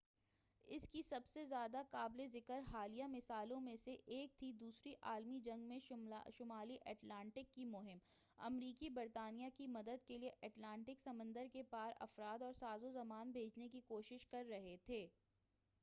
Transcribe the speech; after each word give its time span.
اس 0.67 0.87
کی 0.91 1.01
سب 1.01 1.25
سے 1.25 1.43
زیادہ 1.45 1.81
قابلِ 1.91 2.25
ذکر 2.27 2.59
حالیہ 2.71 3.07
مثالوں 3.07 3.59
میں 3.61 3.75
سے 3.77 3.95
ایک 4.07 4.37
تھی 4.39 4.51
دوسری 4.53 4.93
عالمی 5.03 5.39
جنگ 5.39 5.67
میں 5.67 5.77
شمالی 6.31 6.77
اٹلانٹک 6.85 7.53
کی 7.55 7.65
مہم 7.67 7.97
امریکی 8.39 8.89
برطانیہ 8.91 9.49
کی 9.57 9.67
مدد 9.69 10.07
کے 10.07 10.17
لئے 10.17 10.31
اٹلانٹک 10.41 11.03
سمندر 11.03 11.47
کے 11.53 11.63
پار 11.69 11.91
افراد 11.99 12.41
اور 12.41 12.53
ساز 12.59 12.83
و 12.83 12.91
سامان 12.93 13.31
بھیجنے 13.31 13.69
کی 13.69 13.81
کوشش 13.87 14.27
کر 14.27 14.45
رہے 14.49 14.75
تھے 14.85 15.07